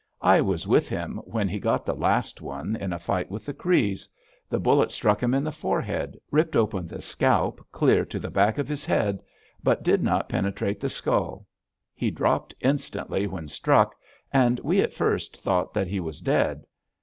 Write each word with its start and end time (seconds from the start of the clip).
I 0.23 0.41
was 0.41 0.65
with 0.67 0.89
him 0.89 1.17
when 1.25 1.47
he 1.47 1.59
got 1.59 1.85
the 1.85 1.93
last 1.93 2.41
one, 2.41 2.75
in 2.75 2.91
a 2.91 2.97
fight 2.97 3.29
with 3.29 3.45
the 3.45 3.53
Crees. 3.53 4.09
The 4.49 4.59
bullet 4.59 4.91
struck 4.91 5.21
him 5.21 5.35
in 5.35 5.43
the 5.43 5.51
forehead, 5.51 6.19
ripped 6.31 6.55
open 6.55 6.87
the 6.87 7.03
scalp 7.03 7.63
clear 7.71 8.03
to 8.05 8.17
the 8.17 8.31
back 8.31 8.57
of 8.57 8.67
his 8.67 8.83
head, 8.83 9.19
but 9.61 9.83
did 9.83 10.01
not 10.01 10.27
penetrate 10.27 10.79
the 10.79 10.89
skull. 10.89 11.45
He 11.93 12.09
dropped 12.09 12.55
instantly 12.61 13.27
when 13.27 13.47
struck, 13.47 13.95
and 14.33 14.59
we 14.61 14.81
at 14.81 14.91
first 14.91 15.37
thought 15.39 15.71
that 15.75 15.85
he 15.85 15.99
was 15.99 16.19
dead. 16.19 16.65